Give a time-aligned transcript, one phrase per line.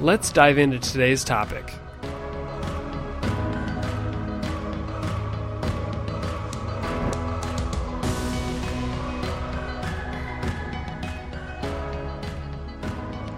[0.00, 1.74] Let's dive into today's topic.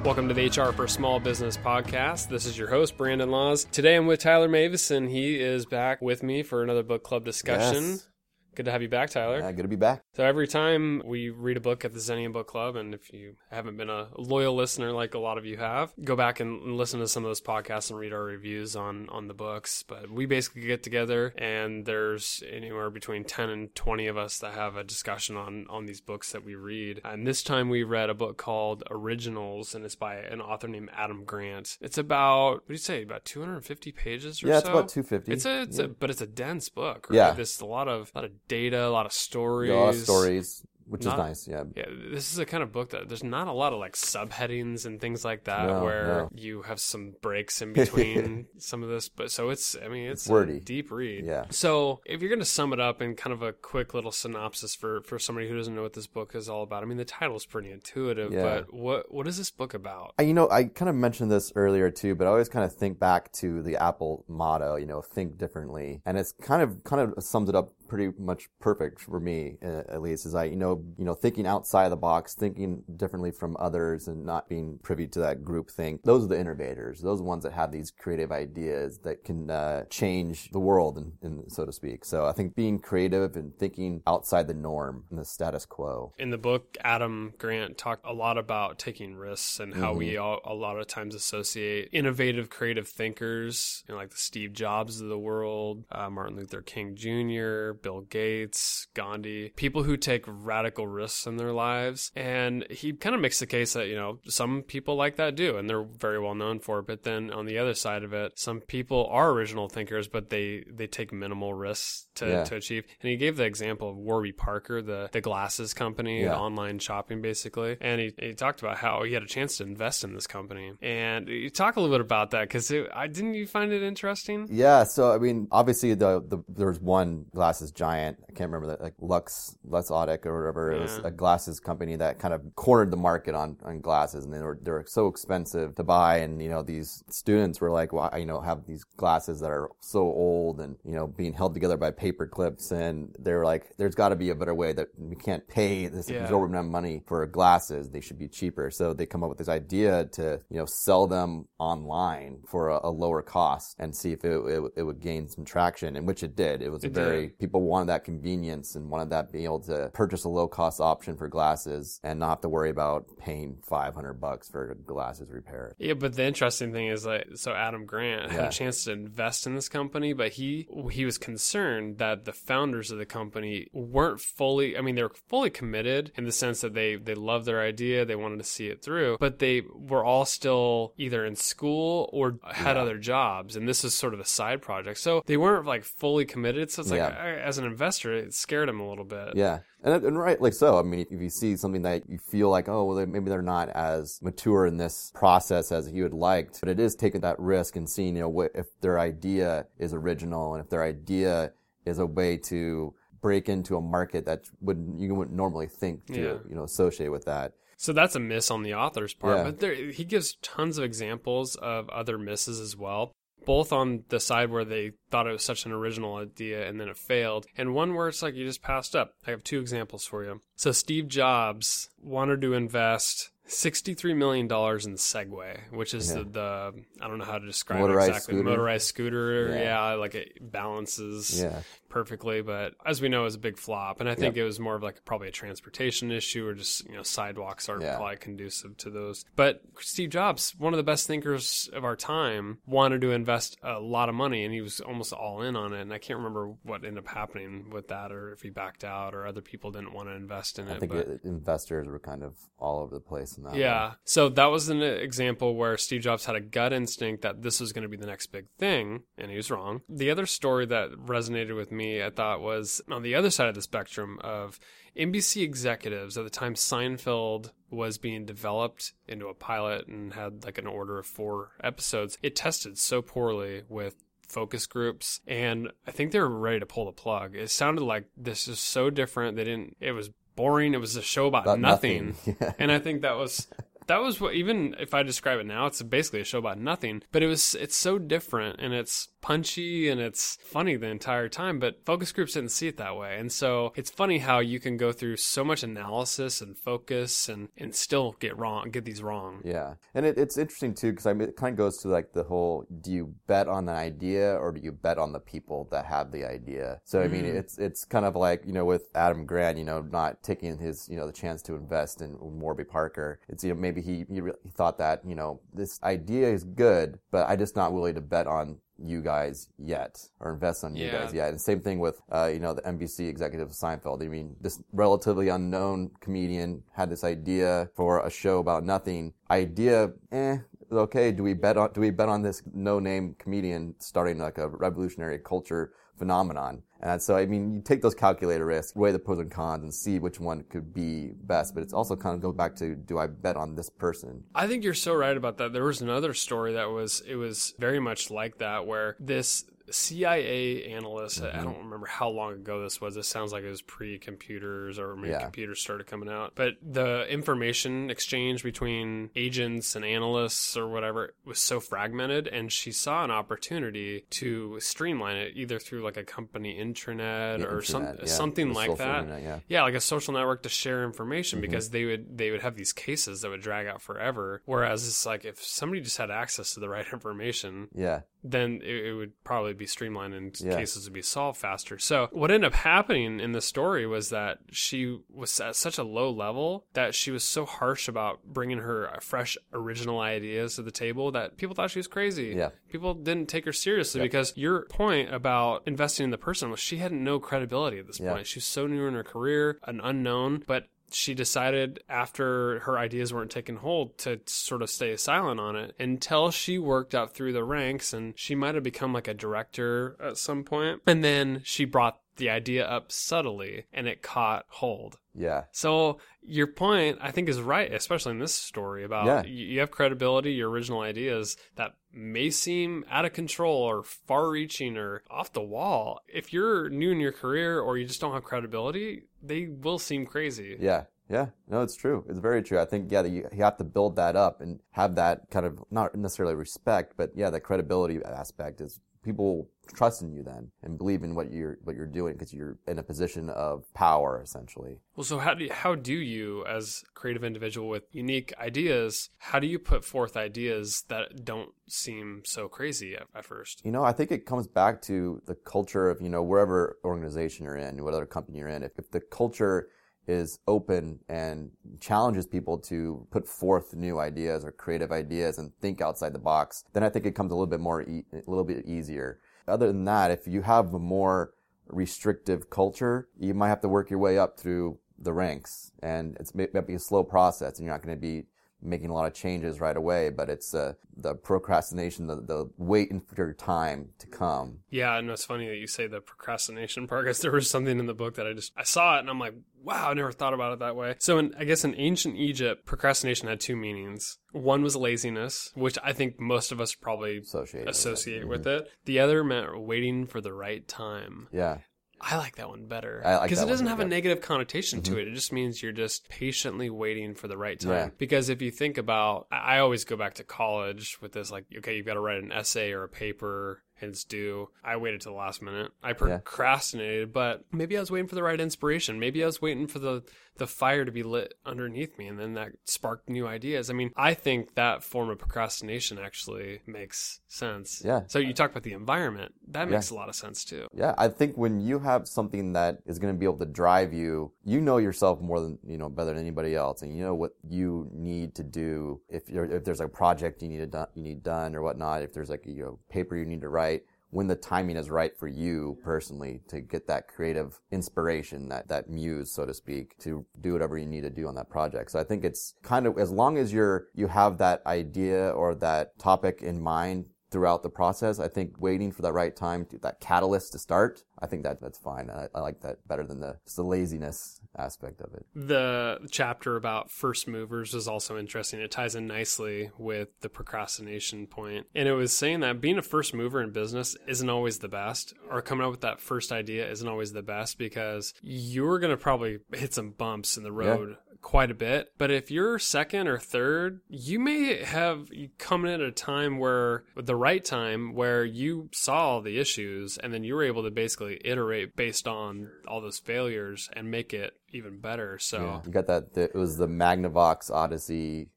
[0.04, 2.28] Welcome to the HR for Small Business podcast.
[2.28, 3.64] This is your host, Brandon Laws.
[3.64, 5.08] Today I'm with Tyler Mavison.
[5.08, 7.84] He is back with me for another book club discussion.
[7.84, 8.06] Yes.
[8.54, 9.38] Good to have you back, Tyler.
[9.38, 10.02] Yeah, good to be back.
[10.14, 13.36] So every time we read a book at the Xenium Book Club, and if you
[13.50, 17.00] haven't been a loyal listener like a lot of you have, go back and listen
[17.00, 19.84] to some of those podcasts and read our reviews on on the books.
[19.86, 24.54] But we basically get together, and there's anywhere between ten and twenty of us that
[24.54, 27.00] have a discussion on on these books that we read.
[27.04, 30.90] And this time we read a book called Originals, and it's by an author named
[30.96, 31.78] Adam Grant.
[31.80, 33.02] It's about what do you say?
[33.02, 34.58] About two hundred and fifty pages or yeah, so.
[34.58, 35.32] it's about 250.
[35.32, 35.84] It's a, it's yeah.
[35.84, 37.08] a, but it's a dense book.
[37.10, 37.16] Right?
[37.16, 37.30] Yeah.
[37.32, 39.70] There's a lot of, a lot of data, a lot of stories.
[39.70, 41.48] Yeah, a lot of stories, which Not- is nice.
[41.48, 41.64] Yeah.
[41.76, 44.86] Yeah, this is a kind of book that there's not a lot of like subheadings
[44.86, 46.28] and things like that No, where no.
[46.34, 49.08] you have some breaks in between some of this.
[49.08, 50.56] But so it's, I mean, it's, It's wordy.
[50.56, 51.24] a deep read.
[51.24, 51.44] Yeah.
[51.50, 54.74] So if you're going to sum it up in kind of a quick little synopsis
[54.74, 57.04] for for somebody who doesn't know what this book is all about, I mean, the
[57.04, 58.32] title's pretty intuitive.
[58.32, 58.42] Yeah.
[58.42, 60.14] But what what is this book about?
[60.18, 62.74] I- You know, I kind of mentioned this earlier too, but I always kind of
[62.74, 66.02] think back to the Apple motto, you know, think differently.
[66.04, 69.82] And it's kind of, kind of sums it up pretty much perfect for me, uh,
[69.88, 73.56] at least, is I, you know, you know, thinking outside the box, thinking differently from
[73.58, 76.02] others and not being privy to that groupthink.
[76.04, 77.00] Those are the innovators.
[77.00, 80.96] Those are the ones that have these creative ideas that can, uh, change the world,
[80.96, 82.04] and, and so to speak.
[82.04, 86.12] So I think being creative and thinking outside the norm and the status quo.
[86.18, 90.22] In the book, Adam Grant talked a lot about taking risks and how we Mm-hmm.
[90.22, 95.00] all, a lot of times associate innovative, creative thinkers, you know, like the Steve Jobs
[95.00, 100.86] of the world, uh, Martin Luther King Jr., Bill Gates, Gandhi, people who take radical
[100.86, 102.10] risks in their lives.
[102.16, 105.56] And he kind of makes the case that, you know, some people like that do,
[105.56, 106.86] and they're very well known for it.
[106.86, 110.64] But then on the other side of it, some people are original thinkers, but they,
[110.70, 112.44] they take minimal risks to, Yeah.
[112.44, 112.84] to achieve.
[113.02, 116.36] And he gave the example of Warby Parker, the, the glasses company, Yeah.
[116.36, 117.76] online shopping basically.
[117.80, 120.72] And he, he talked about how he had a chance to invest in this company.
[120.82, 124.46] And you talk a little bit about that because I didn't you find it interesting?
[124.50, 128.18] Yeah, so I mean, obviously the the there's one glasses giant.
[128.28, 130.72] I can't remember that, like Lux Luxottica or whatever.
[130.72, 134.32] It was a glasses company that kind of cornered the market on on glasses, and
[134.34, 136.18] they were they were so expensive to buy.
[136.18, 139.50] And you know, these students were like, well, I, you know, have these glasses that
[139.50, 143.70] are so old and you know being held together by paper clips, and they're like,
[143.78, 146.22] there's got to be a better way that we can't pay this Yeah.
[146.22, 147.90] exorbitant amount of money for glasses.
[147.90, 148.70] They should be cheaper.
[148.70, 152.80] So they come up with this idea to you know sell them online for a,
[152.84, 156.22] a lower cost and see if it, it, it would gain some traction, and which
[156.22, 156.62] it did.
[156.62, 157.38] It was a very did.
[157.38, 161.16] people wanted that convenience and wanted that being able to purchase a low cost option
[161.16, 165.74] for glasses and not have to worry about paying five hundred bucks for glasses repaired.
[165.78, 168.48] Yeah, but the interesting thing is like so Adam Grant had Yeah.
[168.48, 172.90] a chance to invest in this company, but he he was concerned that the founders
[172.90, 176.74] of the company weren't fully I mean they were fully committed in the sense that
[176.74, 180.24] they they loved their idea, they wanted to see it through, but they were all
[180.24, 182.82] still either in school or had Yeah.
[182.82, 184.98] other jobs and this is sort of a side project.
[184.98, 187.08] So they weren't like fully committed, so it's like Yeah.
[187.08, 189.34] I, as an investor it scared him a little bit.
[189.36, 189.58] Yeah.
[189.84, 190.78] And, and rightly so.
[190.78, 193.42] I mean, if you see something that you feel like, oh, well, they- maybe they're
[193.42, 197.38] not as mature in this process as you would like, but it is taking that
[197.38, 201.52] risk and seeing, you know, what, if their idea is original and if their idea
[201.84, 206.20] is a way to break into a market that would you wouldn't normally think to,
[206.20, 206.38] Yeah.
[206.48, 207.52] you know, associate with that.
[207.76, 209.38] So that's a miss on the author's part.
[209.38, 209.44] Yeah.
[209.44, 213.12] But there, he gives tons of examples of other misses as well,
[213.44, 216.88] both on the side where they thought it was such an original idea and then
[216.88, 219.14] it failed, and one where it's like you just passed up.
[219.26, 220.40] I have two examples for you.
[220.56, 223.30] So Steve Jobs wanted to invest.
[223.50, 224.48] $63 million in
[224.96, 226.18] Segway, which is Yeah.
[226.18, 228.34] the, the, I don't know how to describe Motorized it exactly.
[228.34, 228.48] scooter?
[228.50, 229.48] Motorized scooter.
[229.50, 229.60] Yeah.
[229.62, 229.92] Yeah.
[229.94, 231.62] like it balances Yeah.
[231.88, 234.00] perfectly, but as we know, it was a big flop.
[234.00, 234.42] And I think Yep.
[234.42, 237.82] it was more of like probably a transportation issue or just, you know, sidewalks aren't
[237.82, 239.24] probably conducive to those.
[239.34, 243.80] But Steve Jobs, one of the best thinkers of our time, wanted to invest a
[243.80, 245.80] lot of money and he was almost all in on it.
[245.80, 249.12] And I can't remember what ended up happening with that or if he backed out
[249.14, 250.76] or other people didn't want to invest in I it.
[250.76, 253.58] I think but investors were kind of all over the place in that.
[253.58, 253.88] Yeah.
[253.88, 253.96] one.
[254.04, 257.72] So that was an example where Steve Jobs had a gut instinct that this was
[257.72, 259.82] going to be the next big thing, and he was wrong.
[259.88, 263.54] The other story that resonated with me, I thought, was on the other side of
[263.54, 264.58] the spectrum of
[264.96, 270.58] NBC executives at the time Seinfeld was being developed into a pilot and had like
[270.58, 272.18] an order of four episodes.
[272.22, 273.96] It tested so poorly with
[274.26, 277.34] focus groups and I think they were ready to pull the plug.
[277.34, 279.36] It sounded like this is so different.
[279.36, 280.74] They didn't it was boring.
[280.74, 282.08] It was a show about, About nothing.
[282.08, 282.36] nothing.
[282.40, 282.52] Yeah.
[282.58, 283.46] And I think that was
[283.90, 287.02] that was what even if I describe it now, it's basically a show about nothing.
[287.10, 291.58] But it was it's so different and it's punchy and it's funny the entire time.
[291.58, 293.18] But focus groups didn't see it that way.
[293.18, 297.48] And so it's funny how you can go through so much analysis and focus and,
[297.58, 299.40] and still get wrong get these wrong.
[299.44, 302.12] Yeah, and it, it's interesting too because I mean, it kind of goes to like
[302.12, 305.66] the whole: do you bet on an idea or do you bet on the people
[305.72, 306.80] that have the idea?
[306.84, 307.34] So I mean, Mm.
[307.34, 310.88] it's it's kind of like you know with Adam Grant, you know, not taking his
[310.88, 313.18] you know the chance to invest in Warby Parker.
[313.28, 316.44] It's you know maybe he he, re- he thought that you know this idea is
[316.44, 320.74] good, but I just not willing to bet on you guys yet or invest on
[320.74, 320.92] you Yeah.
[321.04, 321.28] guys yet.
[321.30, 324.02] And same thing with uh, you know the NBC executive of Seinfeld.
[324.02, 329.12] I mean, this relatively unknown comedian had this idea for a show about nothing.
[329.30, 330.38] Idea, eh,
[330.72, 331.12] okay.
[331.12, 334.48] Do we bet on do we bet on this no name comedian starting like a
[334.48, 336.62] revolutionary culture phenomenon?
[336.82, 339.72] And so I mean, you take those calculator risks, weigh the pros and cons, and
[339.72, 341.54] see which one could be best.
[341.54, 344.24] But it's also kind of go back to do I bet on this person?
[344.34, 345.52] I think you're so right about that.
[345.52, 350.64] There was another story that was it was very much like that where this CIA
[350.72, 351.38] analyst, Mm-hmm.
[351.38, 352.94] I don't remember how long ago this was.
[352.94, 355.22] This sounds like it was pre-computers or maybe Yeah.
[355.22, 356.32] computers started coming out.
[356.34, 362.72] But the information exchange between agents and analysts or whatever was so fragmented and she
[362.72, 367.82] saw an opportunity to streamline it either through like a company intranet Yeah, or some,
[367.84, 368.04] yeah.
[368.06, 369.00] something like that.
[369.04, 369.38] internet, yeah.
[369.48, 371.40] Yeah, like a social network to share information Mm-hmm.
[371.42, 374.42] because they would they would have these cases that would drag out forever.
[374.46, 378.86] Whereas it's like if somebody just had access to the right information, Yeah, then it,
[378.86, 380.56] it would probably be streamlined and Yeah.
[380.56, 381.78] cases would be solved faster.
[381.78, 385.84] So what ended up happening in the story was that she was at such a
[385.84, 390.70] low level that she was so harsh about bringing her fresh original ideas to the
[390.72, 392.34] table that people thought she was crazy.
[392.36, 392.50] Yeah.
[392.68, 396.78] People didn't take her seriously because your point about investing in the person was she
[396.78, 398.14] had no credibility at this Yeah.
[398.14, 398.26] point.
[398.26, 403.12] She was so new in her career, an unknown, but she decided after her ideas
[403.12, 407.32] weren't taking hold to sort of stay silent on it until she worked up through
[407.32, 410.80] the ranks and she might have become like a director at some point.
[410.86, 414.98] And then she brought the idea up subtly and it caught hold.
[415.14, 419.22] yeah, So your point, I think, is right, especially in this story about Yeah.
[419.24, 425.02] you, have credibility, your original ideas that may seem out of control or far-reaching or
[425.10, 426.00] off the wall.
[426.06, 430.06] If you're new in your career or you just don't have credibility, they will seem
[430.06, 430.56] crazy.
[430.60, 430.84] Yeah.
[431.08, 431.30] Yeah.
[431.48, 432.04] No, it's true.
[432.08, 432.60] It's very true.
[432.60, 435.64] I think, yeah, you, you have to build that up and have that kind of,
[435.70, 440.76] not necessarily respect, but yeah, the credibility aspect is people trust in you then and
[440.76, 444.80] believe in what you're, what you're doing because you're in a position of power essentially.
[444.96, 449.38] Well, so how do you, how do you, as creative individual with unique ideas, how
[449.38, 453.62] do you put forth ideas that don't seem so crazy at, at first?
[453.64, 457.44] You know, I think it comes back to the culture of, you know, wherever organization
[457.44, 458.62] you're in, whatever company you're in.
[458.62, 459.68] If, if the culture
[460.10, 461.50] is open and
[461.80, 466.64] challenges people to put forth new ideas or creative ideas and think outside the box,
[466.72, 469.20] then I think it comes a little bit more, e- a little bit easier.
[469.46, 471.32] Other than that, if you have a more
[471.68, 476.34] restrictive culture, you might have to work your way up through the ranks and it's
[476.34, 478.26] may might be a slow process and you're not going to be
[478.62, 483.00] making a lot of changes right away, but it's uh, the procrastination, the, the waiting
[483.00, 484.58] for your time to come.
[484.70, 487.86] Yeah, and it's funny that you say the procrastination part because there was something in
[487.86, 490.34] the book that I just I saw it and I'm like, wow, I never thought
[490.34, 490.94] about it that way.
[490.98, 494.18] So in, I guess in ancient Egypt, procrastination had two meanings.
[494.32, 497.66] One was laziness, which I think most of us probably Associated.
[497.66, 497.70] with it.
[497.70, 498.68] associate with it.
[498.84, 501.28] The other meant waiting for the right time.
[501.32, 501.58] Yeah.
[502.00, 504.98] I like that one better I like because it doesn't have a negative connotation to
[504.98, 505.08] it.
[505.08, 507.70] It just means you're just patiently waiting for the right time.
[507.70, 507.88] Yeah.
[507.98, 511.76] Because if you think about, I always go back to college with this, like, okay,
[511.76, 513.62] you've got to write an essay or a paper.
[513.80, 514.48] It's due.
[514.64, 515.72] I waited to the last minute.
[515.82, 518.98] I procrastinated, but maybe I was waiting for the right inspiration.
[519.00, 520.02] Maybe I was waiting for the
[520.40, 523.68] the fire to be lit underneath me, and then that sparked new ideas.
[523.68, 527.82] I mean, I think that form of procrastination actually makes sense.
[527.84, 528.02] Yeah.
[528.06, 529.34] So you talk about the environment.
[529.48, 530.66] That makes a lot of sense too.
[530.72, 533.92] Yeah, I think when you have something that is going to be able to drive
[533.92, 537.14] you, you know yourself more than you know better than anybody else, and you know
[537.14, 539.00] what you need to do.
[539.08, 542.02] If you're if there's a project you need to done, you need done or whatnot,
[542.02, 543.69] if there's like you know paper you need to write,
[544.10, 548.90] when the timing is right for you personally to get that creative inspiration, that, that
[548.90, 551.90] muse, so to speak, to do whatever you need to do on that project.
[551.90, 555.54] So I think it's kind of, as long as you're, you have that idea or
[555.56, 558.18] that topic in mind throughout the process.
[558.18, 561.60] I think waiting for that right time, to, that catalyst to start, I think that
[561.60, 562.10] that's fine.
[562.10, 565.26] I, I like that better than the the laziness aspect of it.
[565.34, 568.60] The chapter about first movers is also interesting.
[568.60, 571.66] It ties in nicely with the procrastination point.
[571.74, 575.14] And it was saying that being a first mover in business isn't always the best,
[575.30, 578.96] or coming up with that first idea isn't always the best because you're going to
[578.96, 580.90] probably hit some bumps in the road.
[580.90, 581.92] Yeah quite a bit.
[581.98, 585.08] But if you're second or third, you may have
[585.38, 590.12] come in at a time where, the right time, where you saw the issues and
[590.12, 594.34] then you were able to basically iterate based on all those failures and make it
[594.52, 595.18] even better.
[595.18, 596.16] So yeah, you got that.
[596.16, 598.28] It was the Magnavox Odyssey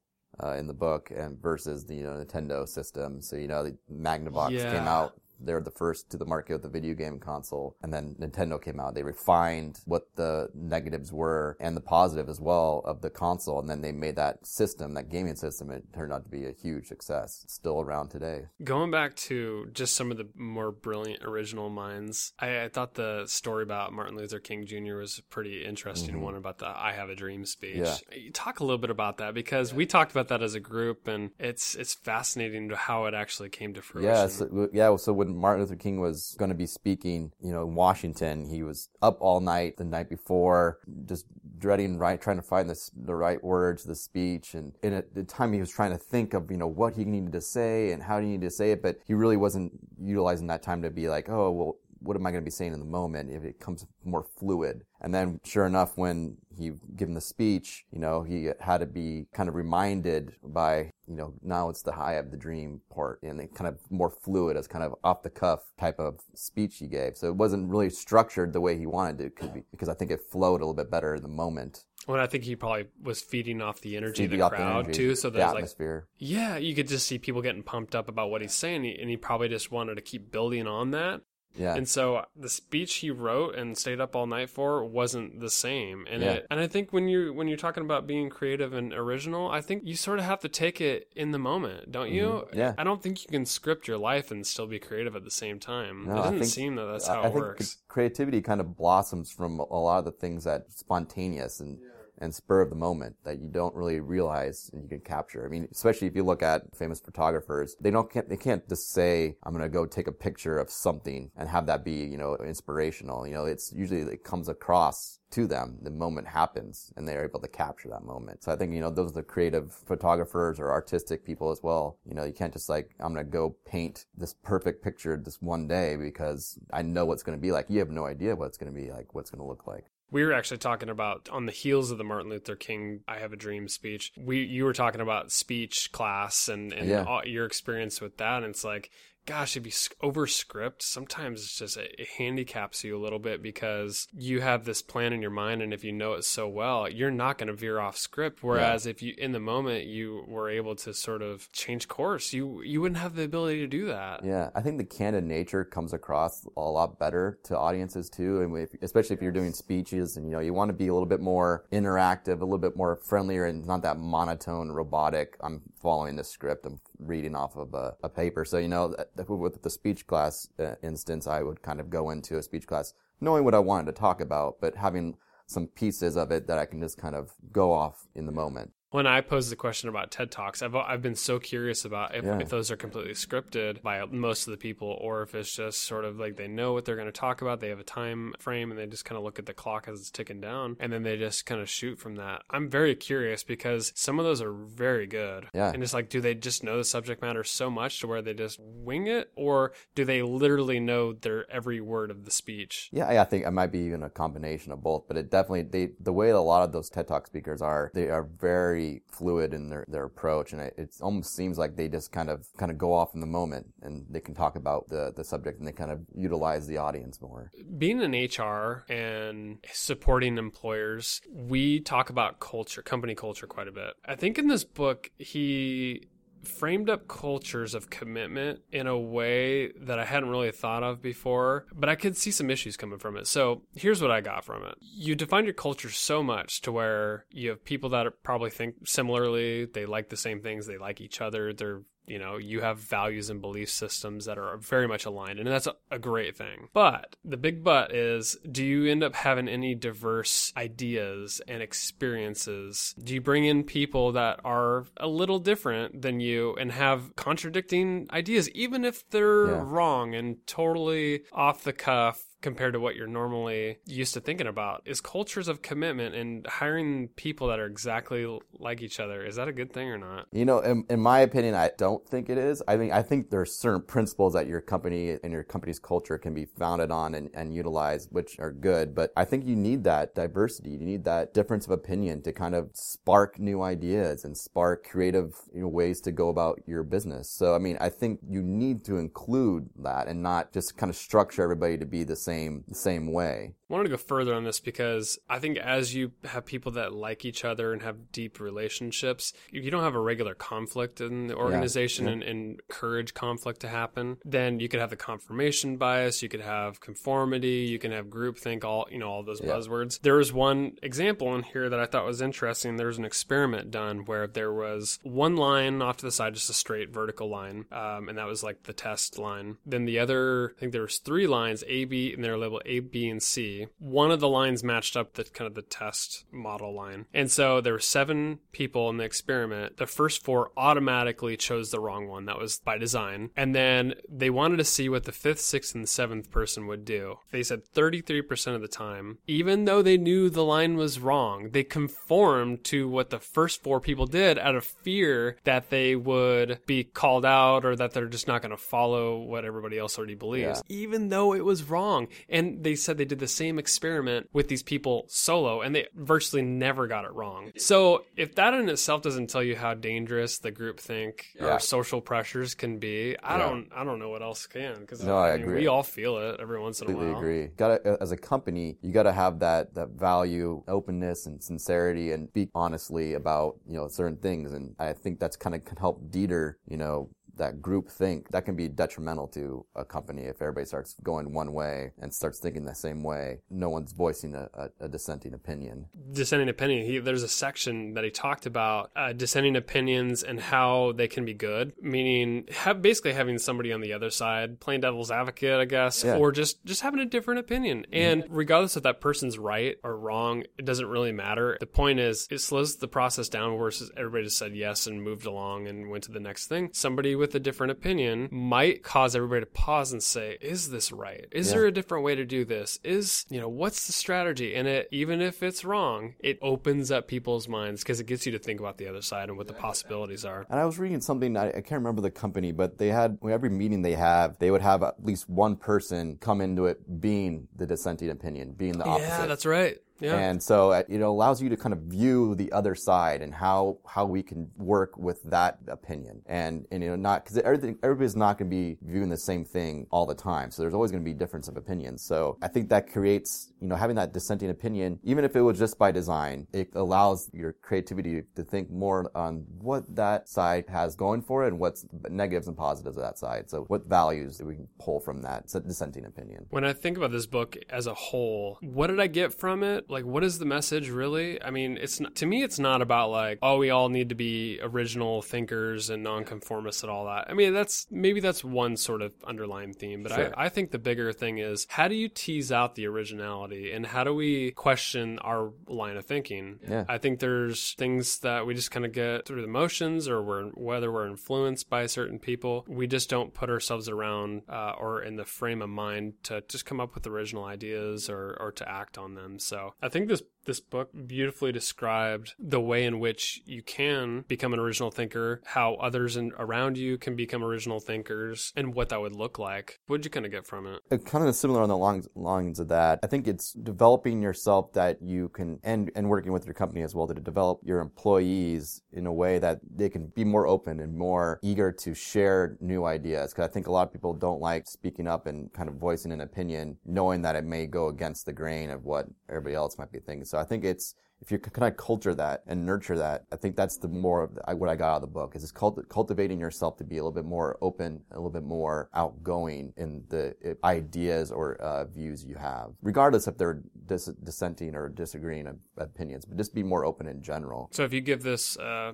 [0.41, 3.21] uh, in the book and versus the you know Nintendo system.
[3.21, 4.71] So you know the Magnavox yeah.
[4.71, 7.75] came out they're the first to the market with the video game console.
[7.81, 8.95] And then Nintendo came out.
[8.95, 13.59] They refined what the negatives were and the positive as well of the console.
[13.59, 16.51] And then they made that system, that gaming system, it turned out to be a
[16.51, 17.41] huge success.
[17.43, 18.45] It's still around today.
[18.63, 23.25] Going back to just some of the more brilliant original minds, I, I thought the
[23.27, 24.95] story about Martin Luther King Jr.
[24.95, 26.23] was a pretty interesting mm-hmm.
[26.23, 27.77] one about the I Have a Dream speech.
[27.77, 27.95] Yeah.
[28.15, 31.07] You talk a little bit about that because we talked about that as a group
[31.07, 34.09] and it's it's fascinating to how it actually came to fruition.
[34.09, 37.63] Yeah, so, yeah, so when Martin Luther King was going to be speaking, you know,
[37.63, 41.25] in Washington, he was up all night the night before, just
[41.57, 44.53] dreading right, trying to find this, the right words, the speech.
[44.53, 47.05] And, and at the time he was trying to think of, you know, what he
[47.05, 49.71] needed to say and how he needed to say it, but he really wasn't
[50.01, 52.73] utilizing that time to be like, oh, well, what am I going to be saying
[52.73, 54.83] in the moment if it comes more fluid?
[55.01, 59.25] And then sure enough, when he given the speech, you know, he had to be
[59.33, 63.39] kind of reminded by, you know, now it's the high of the dream part and
[63.39, 66.87] it kind of more fluid as kind of off the cuff type of speech he
[66.87, 67.17] gave.
[67.17, 70.11] So it wasn't really structured the way he wanted it to be because I think
[70.11, 71.85] it flowed a little bit better in the moment.
[72.07, 74.89] Well, I think he probably was feeding off the energy feeding of the crowd the
[74.89, 75.15] energy, too.
[75.15, 76.07] So there's the atmosphere.
[76.19, 79.09] Like, yeah, you could just see people getting pumped up about what he's saying, and
[79.09, 81.21] he probably just wanted to keep building on that.
[81.55, 81.75] Yeah.
[81.75, 86.05] And so the speech he wrote and stayed up all night for wasn't the same.
[86.09, 86.31] And yeah.
[86.31, 89.61] it, and I think when you when you're talking about being creative and original, I
[89.61, 92.25] think you sort of have to take it in the moment, don't you?
[92.25, 92.57] Mm-hmm.
[92.57, 92.73] Yeah.
[92.77, 95.59] I don't think you can script your life and still be creative at the same
[95.59, 96.05] time.
[96.05, 97.77] No, it doesn't think, seem that that's how I it works.
[97.87, 101.92] creativity kind of blossoms from a lot of the things that spontaneous and yeah
[102.23, 105.45] and spur of the moment that you don't really realize and you can capture.
[105.45, 108.91] I mean, especially if you look at famous photographers, they don't can't, they can't just
[108.91, 112.17] say, I'm going to go take a picture of something and have that be, you
[112.17, 113.27] know, inspirational.
[113.27, 115.79] You know, it's usually it comes across to them.
[115.81, 118.43] The moment happens and they're able to capture that moment.
[118.43, 121.97] So I think, you know, those are the creative photographers or artistic people as well.
[122.05, 125.41] You know, you can't just like, I'm going to go paint this perfect picture this
[125.41, 127.65] one day because I know what's going to be like.
[127.69, 129.87] You have no idea what it's going to be like, what's going to look like
[130.13, 133.33] we were actually talking about on the heels of the Martin Luther King "I Have
[133.33, 134.11] a Dream" speech.
[134.15, 137.03] We you were talking about speech class and and yeah.
[137.03, 138.91] all, your experience with that, and it's like
[139.25, 144.07] gosh, if you over script, sometimes it's just it handicaps you a little bit because
[144.13, 147.11] you have this plan in your mind, and if you know it so well, you're
[147.11, 148.43] not going to veer off script.
[148.43, 148.91] Whereas yeah.
[148.91, 152.81] if you in the moment you were able to sort of change course, you you
[152.81, 154.23] wouldn't have the ability to do that.
[154.23, 158.57] Yeah, I think the candid nature comes across a lot better to audiences too, and
[158.57, 161.07] if, especially if you're doing speeches and you know you want to be a little
[161.07, 165.37] bit more interactive, a little bit more friendlier, and not that monotone, robotic.
[165.41, 166.65] I'm following the script.
[166.65, 168.45] I'm reading off of a, a paper.
[168.45, 168.95] So, you know,
[169.27, 172.93] with the speech class uh, instance, I would kind of go into a speech class
[173.21, 176.65] knowing what I wanted to talk about, but having some pieces of it that I
[176.65, 180.11] can just kind of go off in the moment when I posed the question about
[180.11, 182.37] TED Talks, I've I've been so curious about if, yeah.
[182.37, 186.05] if, those are completely scripted by most of the people, or if it's just sort
[186.05, 188.69] of like they know what they're going to talk about, they have a time frame,
[188.69, 191.01] and they just kind of look at the clock as it's ticking down, and then
[191.01, 192.43] they just kind of shoot from that.
[192.51, 195.47] I'm very curious because some of those are very good.
[195.55, 195.71] Yeah.
[195.73, 198.35] And it's like, do they just know the subject matter so much to where they
[198.35, 202.89] just wing it, or do they literally know their every word of the speech?
[202.91, 205.93] Yeah, I think it might be even a combination of both, but it definitely they
[205.99, 209.69] the way a lot of those TED Talk speakers are, they are very fluid in
[209.69, 212.77] their, their approach, and it, it almost seems like they just kind of kind of
[212.77, 215.71] go off in the moment, and they can talk about the the subject, and they
[215.71, 217.51] kind of utilize the audience more.
[217.77, 223.93] Being in HR and supporting employers, we talk about culture, company culture, quite a bit.
[224.05, 226.07] I think in this book he
[226.43, 231.65] framed up cultures of commitment in a way that I hadn't really thought of before,
[231.73, 233.27] but I could see some issues coming from it.
[233.27, 234.75] So here's what I got from it.
[234.81, 239.65] You define your culture so much to where you have people that probably think similarly,
[239.65, 243.29] they like the same things, they like each other, they're you know, you have values
[243.29, 246.67] and belief systems that are very much aligned, and that's a, a great thing.
[246.73, 252.95] But the big but is do you end up having any diverse ideas and experiences?
[253.03, 258.07] Do you bring in people that are a little different than you and have contradicting
[258.11, 259.63] ideas, even if they're Yeah.
[259.65, 262.23] wrong and totally off the cuff?
[262.43, 267.07] Compared to what you're normally used to thinking about is cultures of commitment and hiring
[267.15, 270.45] people that are exactly like each other is that a good thing or not You
[270.45, 272.61] know, in, in my opinion, I don't think it is.
[272.67, 276.17] I think I think there are certain principles that your company and your company's culture
[276.17, 278.93] can be founded on and, and utilize, which are good.
[278.93, 280.71] But I think you need that diversity.
[280.71, 285.35] You need that difference of opinion to kind of spark new ideas and spark creative
[285.53, 287.29] you know, ways to go about your business.
[287.29, 290.95] So, I mean, I think you need to include that and not just kind of
[290.95, 292.32] structure everybody to be the same
[292.67, 293.53] the same way.
[293.73, 296.93] I wanted to go further on this because I think as you have people that
[296.93, 301.27] like each other and have deep relationships, if you don't have a regular conflict in
[301.27, 302.11] the organization yeah.
[302.13, 306.41] And, and encourage conflict to happen, then you could have the confirmation bias, you could
[306.41, 309.47] have conformity, you can have groupthink, all you know, all those Yeah.
[309.53, 309.99] buzzwords.
[310.01, 312.75] There was one example in here that I thought was interesting.
[312.75, 316.49] There was an experiment done where there was one line off to the side, just
[316.49, 319.57] a straight vertical line, um, and that was like the test line.
[319.65, 322.79] Then the other, I think there was three lines, A, B, and they're labeled A,
[322.79, 323.62] B, and C.
[323.79, 327.61] One of the lines matched up the kind of the test model line, and so
[327.61, 329.77] there were seven people in the experiment.
[329.77, 332.25] The first four automatically chose the wrong one.
[332.25, 335.87] That was by design, and then they wanted to see what the fifth, sixth, and
[335.87, 337.17] seventh person would do.
[337.31, 341.63] They said 33% of the time, even though they knew the line was wrong, they
[341.63, 346.83] conformed to what the first four people did out of fear that they would be
[346.83, 350.61] called out or that they're just not going to follow what everybody else already believes,
[350.69, 352.07] even though it was wrong.
[352.29, 356.41] And they said they did the same experiment with these people solo and they virtually
[356.41, 357.51] never got it wrong.
[357.57, 361.55] So if that in itself doesn't tell you how dangerous the group think Yeah.
[361.55, 363.49] or social pressures can be, I Yeah.
[363.49, 365.59] don't, I don't know what else can because No, I mean, agree.
[365.61, 367.21] we all feel it every once in a completely while.
[367.21, 367.47] agree.
[367.57, 372.29] Got as a company, you got to have that that value, openness, and sincerity, and
[372.29, 374.53] speak honestly about you know certain things.
[374.53, 378.45] And I think that's kind of can help deter you know that group think that
[378.45, 382.65] can be detrimental to a company if everybody starts going one way and starts thinking
[382.65, 383.39] the same way.
[383.49, 385.87] No one's voicing a, a, a dissenting opinion.
[386.11, 386.85] dissenting opinion.
[386.85, 391.25] He, there's a section that he talked about uh, dissenting opinions and how they can
[391.25, 395.65] be good, meaning have, basically having somebody on the other side, playing devil's advocate, I
[395.65, 396.17] guess, Yeah.
[396.17, 397.85] or just just having a different opinion.
[397.91, 401.57] And regardless if that person's right or wrong, it doesn't really matter.
[401.59, 405.25] The point is, it slows the process down versus everybody just said yes and moved
[405.25, 406.69] along and went to the next thing.
[406.73, 411.25] Somebody with a different opinion might cause everybody to pause and say, "Is this right?
[411.31, 411.53] Is Yeah.
[411.53, 412.79] there a different way to do this?
[412.83, 417.07] Is you know what's the strategy?" And it even if it's wrong, it opens up
[417.07, 419.53] people's minds because it gets you to think about the other side and what the
[419.53, 420.45] possibilities are.
[420.49, 423.49] And I was reading something, I, I can't remember the company, but they had, every
[423.49, 427.65] meeting they have, they would have at least one person come into it being the
[427.65, 429.07] dissenting opinion, being the opposite.
[429.07, 429.77] Yeah, that's right.
[429.99, 430.17] Yeah.
[430.17, 433.77] And so uh, it allows you to kind of view the other side and how
[433.87, 436.21] how we can work with that opinion.
[436.25, 439.45] And, and you know not because everything everybody's not going to be viewing the same
[439.45, 440.51] thing all the time.
[440.51, 442.03] So there's always going to be difference of opinions.
[442.03, 445.57] So I think that creates you know having that dissenting opinion, even if it was
[445.57, 450.95] just by design, it allows your creativity to think more on what that side has
[450.95, 453.49] going for it and what's negatives and positives of that side.
[453.49, 456.45] So what values do we can pull from that dissenting opinion?
[456.49, 459.82] When I think about this book as a whole, what did I get from it?
[459.89, 461.41] Like, what is the message really?
[461.41, 464.15] I mean, it's not, to me, it's not about like, oh, we all need to
[464.15, 467.29] be original thinkers and nonconformists and all that.
[467.29, 470.33] I mean, that's maybe that's one sort of underlying theme, but Sure.
[470.37, 473.85] I, I think the bigger thing is how do you tease out the originality and
[473.85, 476.59] how do we question our line of thinking?
[476.67, 476.85] Yeah.
[476.87, 480.45] I think there's things that we just kind of get through the motions or we're,
[480.49, 485.15] whether we're influenced by certain people, we just don't put ourselves around uh, or in
[485.15, 488.97] the frame of mind to just come up with original ideas or, or to act
[488.97, 489.39] on them.
[489.39, 494.53] So I think this this book beautifully described the way in which you can become
[494.53, 499.01] an original thinker, how others in, around you can become original thinkers, and what that
[499.01, 499.79] would look like.
[499.87, 500.81] What did you kind of get from it?
[500.91, 502.99] Uh, kind of similar on the lines, lines of that.
[503.03, 506.95] I think it's developing yourself that you can, and, and working with your company as
[506.95, 510.95] well to develop your employees in a way that they can be more open and
[510.95, 513.33] more eager to share new ideas.
[513.33, 516.11] Cause I think a lot of people don't like speaking up and kind of voicing
[516.11, 519.91] an opinion, knowing that it may go against the grain of what everybody else might
[519.91, 520.25] be thinking.
[520.33, 523.55] So I think it's if you kind of culture that and nurture that, I think
[523.55, 525.87] that's the more of the, what I got out of the book is it's cult-
[525.89, 530.03] cultivating yourself to be a little bit more open, a little bit more outgoing in
[530.09, 536.25] the ideas or uh, views you have, regardless if they're dis- dissenting or disagreeing opinions,
[536.25, 537.69] but just be more open in general.
[537.71, 538.93] So if you give this uh,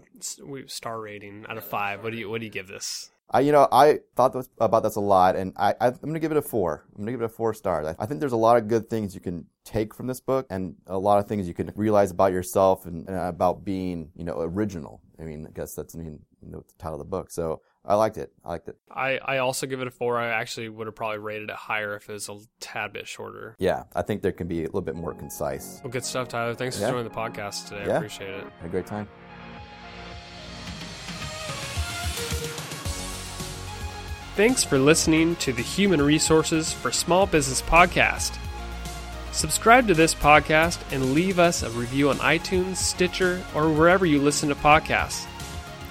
[0.67, 3.11] star rating out of five, what do you what do you give this?
[3.31, 6.19] I, you know, I thought about this a lot, and I, I, am going to
[6.19, 6.85] give it a four.
[6.89, 7.85] I'm going to give it a four stars.
[7.85, 10.47] I, I, think there's a lot of good things you can take from this book,
[10.49, 14.23] and a lot of things you can realize about yourself and, and about being, you
[14.23, 15.01] know, original.
[15.19, 17.29] I mean, I guess that's I mean, you know, the title of the book.
[17.29, 18.31] So I liked it.
[18.43, 18.77] I liked it.
[18.89, 20.17] I, I also give it a four.
[20.17, 23.55] I actually would have probably rated it higher if it was a tad bit shorter.
[23.59, 25.81] Yeah, I think there can be a little bit more concise.
[25.83, 26.55] Well, good stuff, Tyler.
[26.55, 26.87] Thanks yeah.
[26.87, 27.85] for joining the podcast today.
[27.85, 27.93] Yeah.
[27.93, 28.43] I appreciate it.
[28.59, 29.07] Had a great time.
[34.39, 38.39] Thanks for listening to the Human Resources for Small Business podcast.
[39.33, 44.21] Subscribe to this podcast and leave us a review on iTunes, Stitcher, or wherever you
[44.21, 45.27] listen to podcasts.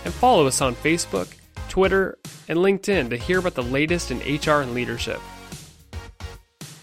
[0.04, 1.32] and follow us on Facebook,
[1.70, 2.18] Twitter,
[2.48, 5.22] and LinkedIn to hear about the latest in HR and leadership.